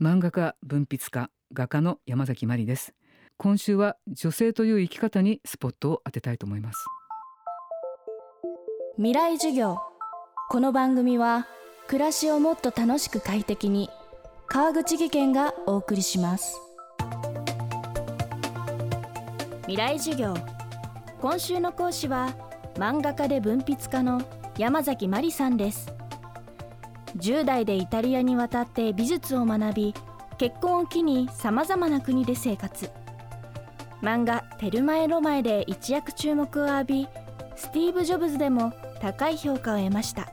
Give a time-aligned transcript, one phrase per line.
[0.00, 2.94] 漫画家文筆家画家の山崎真理です。
[3.36, 6.78] 今週は女性という生き方にスポットを当てたいと思います。
[8.96, 9.78] 未来授業。
[10.50, 11.48] この番組は
[11.88, 13.90] 暮らしをもっと楽しく快適に
[14.46, 16.54] 川口義賢がお送りします。
[19.62, 20.34] 未来授業。
[21.20, 22.36] 今週の講師は
[22.74, 24.22] 漫画家で文筆家の
[24.56, 25.92] 山崎真理さんです。
[27.16, 29.94] 10代でイタリアに渡って美術を学び
[30.38, 32.90] 結婚を機にさまざまな国で生活。
[34.02, 37.08] 漫画「テルマエ・ロマエ」で一躍注目を浴び
[37.56, 40.28] スティーブ・ジョブズでも高い評価を得ました。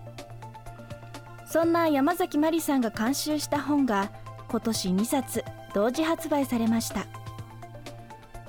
[1.47, 4.11] そんな山崎まりさんが監修した本が
[4.49, 7.05] 今年2冊同時発売されました。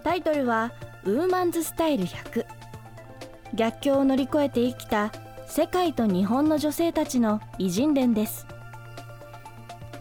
[0.05, 0.73] タイトルは
[1.05, 2.45] 「ウーマンズスタイル100」
[3.55, 5.11] 逆境を乗り越えて生きた
[5.57, 8.47] 世界と日本の女性たちの偉人伝です。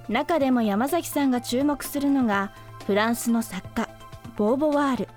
[0.09, 2.51] 中でも山崎さんが注目するのが
[2.85, 3.87] フランスの作家
[4.35, 5.07] ボーヴォワール。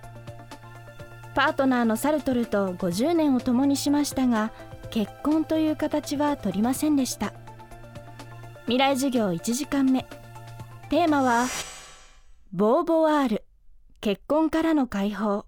[1.35, 4.53] パートナーのサルトルと50年を共にしましたが
[4.91, 7.33] 結婚という形は取りませんでした。
[8.67, 10.07] 未来授業1時間目。
[10.89, 11.47] テーマは
[12.53, 13.45] ボーヴォワール。
[14.01, 15.48] 結婚からの解放。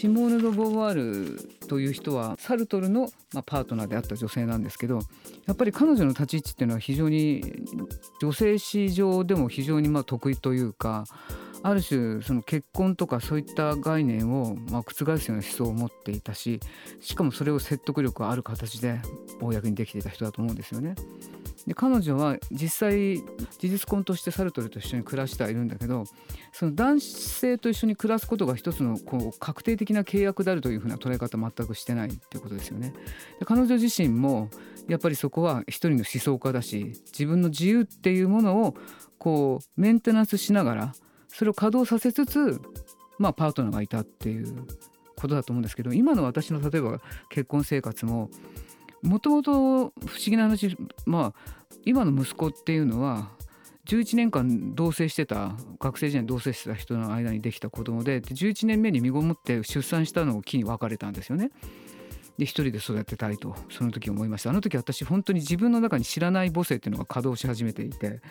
[0.00, 5.00] シモーヌ・ド・ボーヴァールという人はサルトルの、まあ、パートナーであった女性なんですけど
[5.46, 7.44] やっぱり彼女の立ち位置っていうのは非常に
[8.18, 11.04] 女性史上でも非常にまあ得意というか
[11.62, 16.60] ある種その結婚とかそういった概念をまあ覆すような思想を持っていたし
[17.02, 19.02] しかもそれを説得力ある形で
[19.42, 20.94] 公にできていた人だと思うんですよね。
[21.66, 26.04] で彼女は実際事実婚としてサルトルと一緒に暮らしてはいるんだけど
[26.52, 32.92] その男性と一緒に暮らすことが一つのこう確定的な契約であるというふうな捉え方全くしてないっていうことですよね。
[33.38, 34.48] で彼女自身も
[34.88, 38.74] やっぱりそこは一人の思想家だし自分の自由っていうものを
[39.18, 40.94] こうメンテナンスしながら
[41.28, 42.60] それを稼働させつつ、
[43.18, 44.66] まあ、パートナーがいたっていう
[45.16, 48.30] ことだと思うんですけど今の私の例えば結婚生活も
[49.02, 49.92] もともと不思
[50.26, 53.30] 議な話まあ今の息子っていうのは
[53.86, 61.50] 11年間同棲してた学生時代に同棲してた人の間にできた子供で11年目に身ごもって出産したのを機に別れたんですよね。
[62.38, 68.22] で一人で育てたいとその時思いましたあの時私本当に自分の中に知らない母性っていうのが稼働し始めていて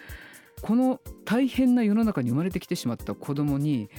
[0.61, 3.89] この大変な世の中に生まれてきてしまった子供に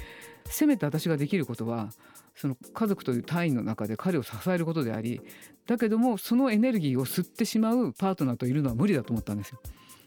[0.51, 1.91] せめて私ができることは
[2.37, 5.21] その家族という単位の中で彼を支えることであり
[5.67, 9.61] だけどもそのエネルギーを吸ってしまうパートナーといるのは無理だと思ったんですよ。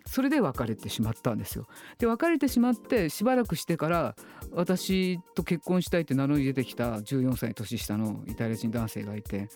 [0.05, 1.65] それで別れてしまったんですよ。
[1.97, 4.15] で別れてしまってしばらくしてから
[4.51, 9.49] 私と結婚したいって名乗り出てきた14歳年下のイタリア人男性がいて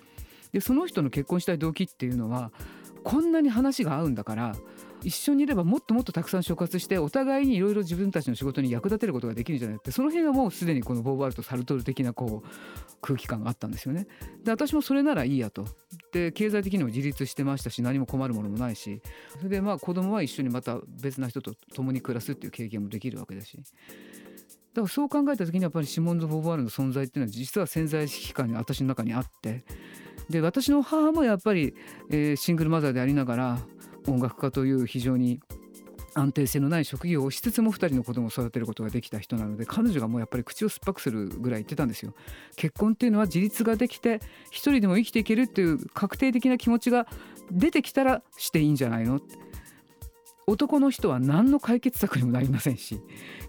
[0.53, 2.51] でその人の結婚したい動機っていうのは
[3.03, 4.55] こんなに話が合うんだから
[5.03, 12.47] 一緒にいればもっともっとたくさん触発してお互いにいろいろ自分たちの仕事に役立てることができるんじゃないってその辺はもうすでにこのボーヴァールとサルトル的なこう
[13.01, 14.07] 空気感があったんですよね。
[14.43, 15.65] で私もそれならいいやと。
[16.11, 19.01] で経済的にも自立してましたし何も困るものもないし
[19.37, 23.57] それでまあ子供は一緒にまた別な人と共に暮らすっていう経験もできるわけだし。
[23.57, 29.65] だからそう考えた時にやっぱりシモンズ・ボーヴァールの存在っていうのは実は潜在意識感に私の中にあって
[30.29, 31.73] で私の母もやっぱり、
[32.11, 33.59] えー、シングルマザーでありながら
[34.07, 35.39] 音楽家という非常に
[36.13, 42.13] 安定性のない職業をしつつも2人の子供を育てることができた人なので彼女がもうやっぱり口を酸っぱくするぐらい言ってたんですよ。
[42.55, 44.19] 結婚っていうのは自立ができて
[44.49, 47.07] 一人でも生きていけるっていう確定的な気持ちが
[47.51, 49.21] 出てきたらしていいんじゃないの？
[50.47, 53.01] 男の人は何の解決策にもなりませんし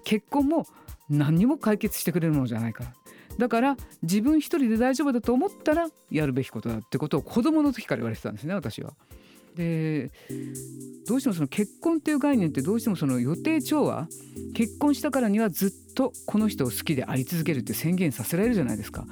[0.03, 0.67] 結婚も
[1.09, 2.93] 何にも解決してくれるものじゃないから
[3.39, 8.95] だから自分一人で大丈夫だと思ったらやるべきことだってことを子供の時から言われてたんですね私は。
[9.59, 10.13] で
[11.09, 14.07] どうしてもその結婚っていう概念ってどうしてもその予定調和
[14.55, 19.05] 結婚したからにはずっとこの人を好きであり続けるって宣言させられるじゃないですか。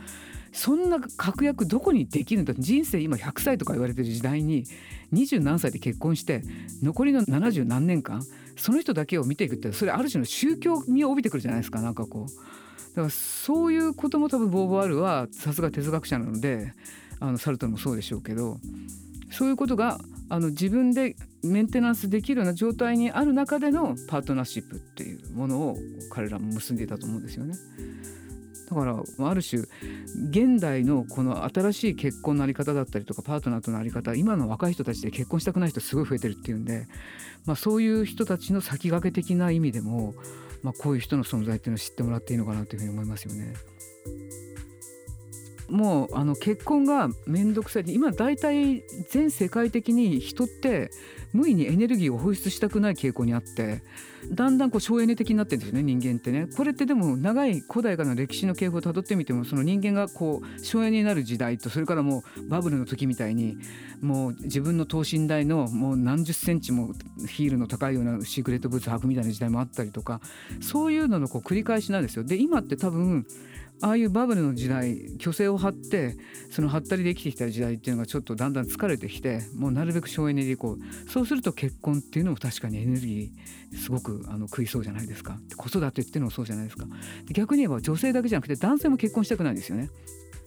[0.53, 4.65] そんな確約どこにできるんだ人生今100歳とか言われてる時代に
[5.13, 6.43] 二十何歳で結婚して
[6.83, 8.23] 残りの70何年間
[8.57, 12.31] その人だけを見ていくってそれある種の宗教味を帯びてくるじゃないですかなんかこう
[12.97, 16.73] だからそういうことも多分ボーヴォワールはさすが哲学者なので
[17.21, 18.57] あのサルトルもそうでしょうけど
[19.31, 25.77] そういうことがあの自分でメンテナンスできるような状態にある中でのパートナーシップっていうものを
[26.11, 27.55] 彼らも結んでいたと思うんですよね。
[28.69, 29.63] だからある種
[30.31, 36.89] 現代のこの新しい結婚の在り方だったりとかパートナーとの在り方今の若い人たちで結婚したくない人すごい増えてるっていうんで、
[37.45, 40.15] まあ、そういう人たちの先駆け的な意味でも、
[40.65, 43.55] まあ、こういう人の存在っていうのを知ってもらっていいのかなというふうに思いますよね。
[45.69, 50.91] もうあの結婚が面倒くさい今大体全世界的に人って
[51.33, 53.83] 無意にエネルギーを放出したくない傾向にあって
[54.31, 63.57] だんだんこう省エネ的になってるんですよね人間ってねこれってでも長い古代からの歴史の傾向をたどってみてもその人間がこう省エネになる時代とそれからもうバブルの時みたいに
[64.01, 66.93] もう自分の等身大のもう何十センチも
[67.29, 70.21] ヒールの高いようなシークレットブーツ履くみたいな時代もあったりとか
[70.61, 72.25] そういうののこう繰り返しなんですよ。
[72.25, 73.27] で今って多分
[73.83, 76.17] ああいうバブルの時代虚勢を張って
[76.51, 81.11] その張ったりで生きてきた時代っていうのがちょっとだんだん疲れてきてもうなるべく省エネでいこう。
[81.11, 85.39] そうすると結婚っていうのも確かにエネルギーすごくあの食いそうじゃないですか。
[85.57, 86.87] 子育てっていうのもそうじゃないですか。
[87.31, 89.91] 逆に言えば女性だけじゃなくて男性も結婚したくないんですよね。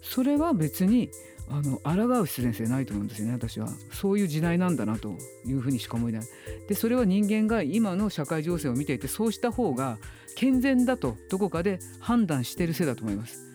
[0.02, 1.10] それは別に
[1.52, 3.70] あの抗う必然性ないと思うんですよね私は。
[3.92, 5.16] そういう時代なんだなと
[5.46, 6.22] いうふうにしか思えない。
[6.68, 9.98] でそれは人間が今の社会情勢を見ていてそうした方が
[10.36, 13.50] 健全だとどこかで判断してるせいだと思います。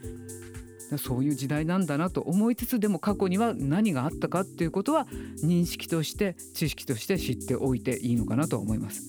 [0.99, 5.07] そういう時代なんだなと思いつつでも過去には何があったかっていうことは
[5.43, 9.03] 認識として知識として知っておいていいのかなと思います。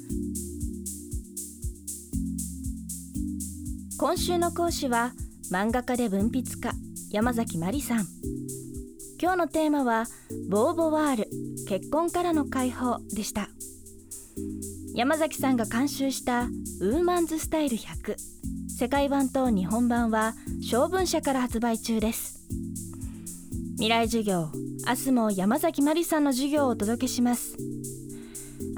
[3.98, 5.14] 今週の講師は
[5.52, 6.74] 漫画家で文筆家
[7.12, 8.45] 山崎まりさん。
[9.22, 10.06] 今日のテーマは
[10.50, 11.30] ボーボワール
[11.68, 13.50] 結婚からの解放でした。
[14.94, 18.16] 山崎さんが監修したウーマンズスタイル100
[18.68, 22.46] 世界版と日本版は小文社から発売中です。
[23.76, 24.50] 未来授業
[24.88, 27.56] 明日も山崎まりさんの授業をお届けします。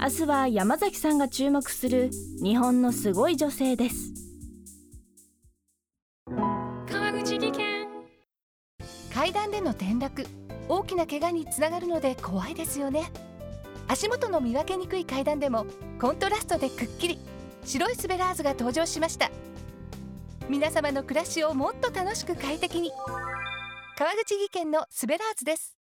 [0.00, 2.10] 明日は山崎さんが注目する
[2.42, 4.27] 日本のすごい女性です。
[9.80, 10.26] 転落。
[10.68, 13.10] 大きな怪我につながるので怖いですよね。
[13.86, 15.64] 足元の見分けにくい階段でも
[15.98, 17.18] コントラストでくっきり。
[17.64, 19.30] 白いスベラーズが登場しました。
[20.48, 22.90] 皆様の暮らしをもっと楽しく快適に。
[23.96, 25.77] 川口技研のスベラーズです。